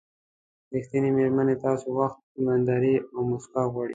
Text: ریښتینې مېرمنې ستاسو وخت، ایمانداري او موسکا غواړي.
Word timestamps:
ریښتینې 0.73 1.09
مېرمنې 1.17 1.55
ستاسو 1.61 1.87
وخت، 1.99 2.17
ایمانداري 2.37 2.95
او 3.13 3.19
موسکا 3.29 3.63
غواړي. 3.71 3.89